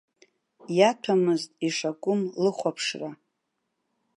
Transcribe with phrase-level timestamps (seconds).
[0.77, 3.09] Иаҭәамызт ишакәым лыхәаԥшра.